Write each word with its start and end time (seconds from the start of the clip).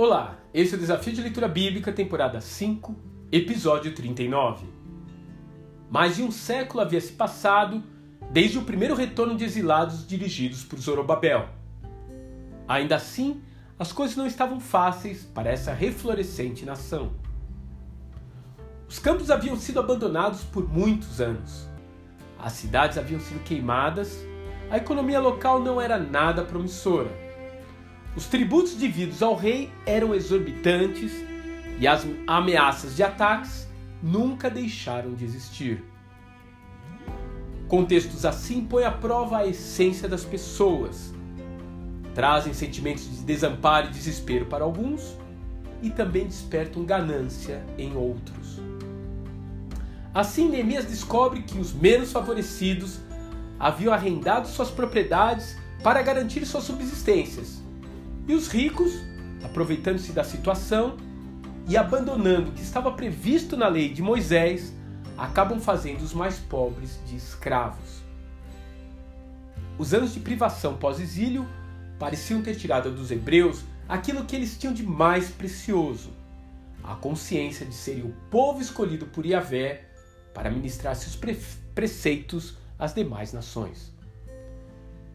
Olá, 0.00 0.38
esse 0.54 0.74
é 0.74 0.76
o 0.76 0.80
Desafio 0.80 1.12
de 1.12 1.20
Leitura 1.20 1.48
Bíblica, 1.48 1.90
temporada 1.92 2.40
5, 2.40 2.94
episódio 3.32 3.92
39. 3.92 4.64
Mais 5.90 6.14
de 6.14 6.22
um 6.22 6.30
século 6.30 6.82
havia 6.82 7.00
se 7.00 7.10
passado 7.10 7.82
desde 8.30 8.58
o 8.58 8.62
primeiro 8.62 8.94
retorno 8.94 9.36
de 9.36 9.42
exilados 9.42 10.06
dirigidos 10.06 10.62
por 10.62 10.78
Zorobabel. 10.78 11.48
Ainda 12.68 12.94
assim, 12.94 13.42
as 13.76 13.90
coisas 13.90 14.16
não 14.16 14.24
estavam 14.24 14.60
fáceis 14.60 15.24
para 15.24 15.50
essa 15.50 15.72
reflorescente 15.72 16.64
nação. 16.64 17.10
Os 18.88 19.00
campos 19.00 19.32
haviam 19.32 19.56
sido 19.56 19.80
abandonados 19.80 20.44
por 20.44 20.72
muitos 20.72 21.20
anos. 21.20 21.68
As 22.38 22.52
cidades 22.52 22.98
haviam 22.98 23.18
sido 23.18 23.42
queimadas, 23.42 24.24
a 24.70 24.76
economia 24.76 25.18
local 25.18 25.58
não 25.58 25.80
era 25.80 25.98
nada 25.98 26.44
promissora 26.44 27.27
os 28.18 28.26
tributos 28.26 28.74
devidos 28.74 29.22
ao 29.22 29.36
rei 29.36 29.70
eram 29.86 30.12
exorbitantes 30.12 31.12
e 31.78 31.86
as 31.86 32.04
ameaças 32.26 32.96
de 32.96 33.04
ataques 33.04 33.68
nunca 34.02 34.50
deixaram 34.50 35.14
de 35.14 35.24
existir. 35.24 35.84
Contextos 37.68 38.26
assim 38.26 38.64
põem 38.64 38.82
à 38.82 38.90
prova 38.90 39.38
a 39.38 39.46
essência 39.46 40.08
das 40.08 40.24
pessoas. 40.24 41.14
Trazem 42.12 42.52
sentimentos 42.52 43.04
de 43.08 43.22
desamparo 43.22 43.86
e 43.86 43.90
desespero 43.90 44.46
para 44.46 44.64
alguns 44.64 45.16
e 45.80 45.88
também 45.88 46.26
despertam 46.26 46.84
ganância 46.84 47.64
em 47.78 47.96
outros. 47.96 48.58
Assim, 50.12 50.48
Neemias 50.48 50.86
descobre 50.86 51.42
que 51.42 51.56
os 51.56 51.72
menos 51.72 52.10
favorecidos 52.10 52.98
haviam 53.60 53.94
arrendado 53.94 54.48
suas 54.48 54.72
propriedades 54.72 55.56
para 55.84 56.02
garantir 56.02 56.44
suas 56.44 56.64
subsistências 56.64 57.67
e 58.28 58.34
os 58.34 58.46
ricos, 58.48 58.92
aproveitando-se 59.42 60.12
da 60.12 60.22
situação 60.22 60.98
e 61.66 61.76
abandonando 61.76 62.50
o 62.50 62.52
que 62.52 62.62
estava 62.62 62.92
previsto 62.92 63.56
na 63.56 63.68
lei 63.68 63.88
de 63.88 64.02
Moisés, 64.02 64.74
acabam 65.16 65.58
fazendo 65.58 66.02
os 66.02 66.12
mais 66.12 66.38
pobres 66.38 67.00
de 67.06 67.16
escravos. 67.16 68.02
Os 69.78 69.94
anos 69.94 70.12
de 70.12 70.20
privação 70.20 70.76
pós-exílio 70.76 71.48
pareciam 71.98 72.42
ter 72.42 72.54
tirado 72.54 72.92
dos 72.92 73.10
hebreus 73.10 73.64
aquilo 73.88 74.24
que 74.24 74.36
eles 74.36 74.58
tinham 74.58 74.74
de 74.74 74.82
mais 74.82 75.30
precioso: 75.30 76.10
a 76.84 76.94
consciência 76.94 77.64
de 77.64 77.74
serem 77.74 78.04
o 78.04 78.14
povo 78.30 78.60
escolhido 78.60 79.06
por 79.06 79.24
Yahvé 79.24 79.86
para 80.34 80.50
ministrar 80.50 80.94
seus 80.94 81.16
pre 81.16 81.36
preceitos 81.74 82.56
às 82.78 82.92
demais 82.92 83.32
nações. 83.32 83.92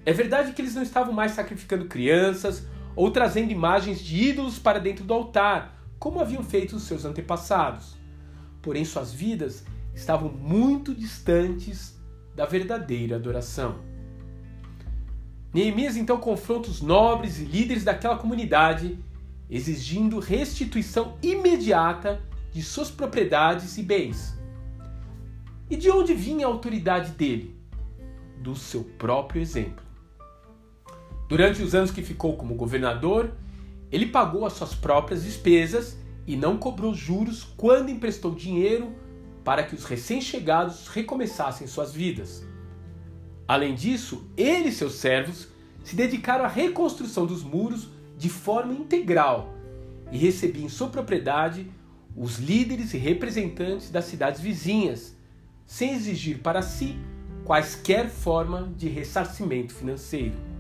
É 0.06 0.14
verdade 0.14 0.54
que 0.54 0.62
eles 0.62 0.76
não 0.76 0.82
estavam 0.82 1.14
mais 1.14 1.34
sacrificando 1.34 1.86
crianças 1.86 2.66
ou 2.96 3.12
trazendo 3.12 3.52
imagens 3.52 4.00
de 4.00 4.30
ídolos 4.30 4.60
para 4.60 4.80
dentro 4.80 5.04
do 5.04 5.14
altar, 5.14 5.80
como 5.98 6.20
haviam 6.20 6.44
feito 6.44 6.76
os 6.76 6.84
seus 6.84 7.06
antepassados. 7.06 7.96
Porém, 8.62 8.86
suas 8.86 9.14
vidas 9.14 9.66
estavam 9.94 10.30
muito 10.30 10.94
distantes 10.94 12.00
da 12.36 12.46
verdadeira 12.46 13.16
adoração. 13.16 13.80
Neemias 15.54 15.96
então 15.96 16.18
confronta 16.18 16.70
os 16.70 16.82
nobres 16.82 17.40
e 17.40 17.46
líderes 17.46 17.84
daquela 17.84 18.18
comunidade, 18.18 18.98
exigindo 19.50 20.20
restituição 20.20 21.18
imediata 21.22 22.22
de 22.52 22.64
suas 22.64 22.90
propriedades 22.90 23.78
e 23.78 23.84
bens. 23.84 24.36
E 25.70 25.76
de 25.76 25.92
onde 25.92 26.14
vinha 26.14 26.48
a 26.48 26.50
autoridade 26.50 27.12
dele? 27.12 27.56
Do 28.40 28.56
seu 28.56 28.84
próprio 28.84 29.42
exemplo. 29.42 29.83
Durante 31.34 31.64
os 31.64 31.74
anos 31.74 31.90
que 31.90 32.04
ficou 32.04 32.38
como 32.38 32.54
governador, 32.54 33.32
ele 33.92 34.06
pagou 34.06 34.46
as 34.46 34.54
suas 34.54 34.76
próprias 34.76 35.24
despesas 35.24 35.98
e 36.28 36.36
não 36.36 36.60
cobrou 36.60 36.94
juros 36.94 37.44
quando 37.58 37.90
emprestou 37.90 38.36
dinheiro 38.36 38.94
para 39.44 39.64
que 39.64 39.74
os 39.74 39.84
recém-chegados 39.84 40.88
recomeçassem 40.90 41.66
suas 41.66 41.92
vidas. 41.92 42.46
Além 43.48 43.74
disso, 43.74 44.30
ele 44.38 44.70
e 44.70 44.72
seus 44.72 44.94
servos 44.94 45.48
se 45.84 45.96
dedicaram 45.96 46.46
à 46.46 46.48
reconstrução 46.48 47.26
dos 47.26 47.42
muros 47.42 47.90
de 48.16 48.30
forma 48.30 48.72
integral 48.72 49.56
e 50.12 50.20
recebiam 50.20 50.68
em 50.68 50.70
sua 50.70 50.90
propriedade 50.90 51.66
os 52.16 52.38
líderes 52.38 52.94
e 52.94 53.00
representantes 53.00 53.90
das 53.90 54.06
cidades 54.06 54.40
vizinhas, 54.40 55.18
sem 55.66 55.96
exigir 55.96 56.44
para 56.44 56.62
si 56.62 56.96
quaisquer 57.44 58.08
forma 58.08 58.72
de 58.78 58.88
ressarcimento 58.88 59.74
financeiro. 59.74 60.53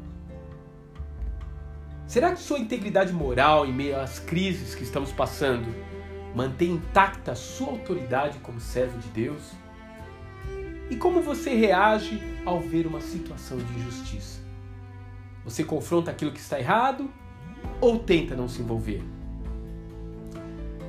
Será 2.13 2.31
que 2.31 2.43
sua 2.43 2.59
integridade 2.59 3.11
moral 3.11 3.65
em 3.65 3.73
meio 3.73 3.99
às 3.99 4.19
crises 4.19 4.75
que 4.75 4.83
estamos 4.83 5.11
passando 5.11 5.65
mantém 6.35 6.73
intacta 6.73 7.33
sua 7.33 7.69
autoridade 7.69 8.37
como 8.37 8.59
servo 8.59 8.99
de 8.99 9.07
Deus? 9.07 9.41
E 10.91 10.95
como 10.95 11.23
você 11.23 11.55
reage 11.55 12.21
ao 12.45 12.59
ver 12.59 12.85
uma 12.85 13.01
situação 13.01 13.57
de 13.57 13.79
injustiça? 13.79 14.39
Você 15.43 15.63
confronta 15.63 16.11
aquilo 16.11 16.31
que 16.31 16.39
está 16.39 16.59
errado 16.59 17.09
ou 17.81 17.97
tenta 17.97 18.35
não 18.35 18.47
se 18.47 18.61
envolver? 18.61 19.01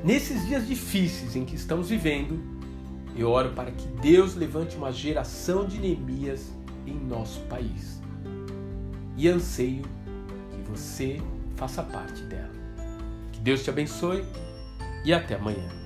Nesses 0.05 0.47
dias 0.47 0.69
difíceis 0.69 1.35
em 1.35 1.47
que 1.47 1.57
estamos 1.57 1.89
vivendo, 1.89 2.39
eu 3.17 3.31
oro 3.31 3.53
para 3.53 3.71
que 3.71 3.87
Deus 4.03 4.35
levante 4.35 4.77
uma 4.77 4.93
geração 4.93 5.65
de 5.65 5.79
Neemias 5.79 6.53
em 6.87 6.93
nosso 6.93 7.41
país. 7.45 7.99
E 9.17 9.27
anseio 9.27 9.85
você 10.77 11.21
faça 11.57 11.83
parte 11.83 12.23
dela. 12.23 12.51
Que 13.33 13.41
Deus 13.41 13.63
te 13.63 13.71
abençoe 13.71 14.25
e 15.05 15.13
até 15.13 15.37
amanhã. 15.37 15.84